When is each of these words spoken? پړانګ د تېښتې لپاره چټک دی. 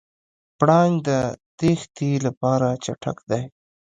پړانګ 0.59 0.95
د 1.07 1.09
تېښتې 1.59 2.11
لپاره 2.25 2.67
چټک 2.83 3.17
دی. 3.29 3.43